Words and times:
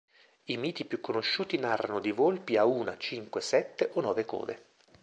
I 0.45 0.57
miti 0.57 0.83
più 0.85 0.99
conosciuti 0.99 1.57
narrano 1.59 1.99
di 1.99 2.11
volpi 2.11 2.57
a 2.57 2.65
una, 2.65 2.97
cinque, 2.97 3.39
sette, 3.39 3.91
o 3.93 4.01
nove 4.01 4.25
code. 4.25 4.63